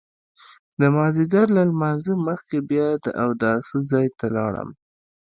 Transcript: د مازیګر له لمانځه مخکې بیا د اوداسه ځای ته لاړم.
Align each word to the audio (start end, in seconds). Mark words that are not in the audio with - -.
د 0.79 0.81
مازیګر 0.97 1.47
له 1.57 1.63
لمانځه 1.69 2.13
مخکې 2.27 2.57
بیا 2.69 2.87
د 3.05 3.07
اوداسه 3.23 3.77
ځای 3.91 4.07
ته 4.17 4.25
لاړم. 4.35 4.69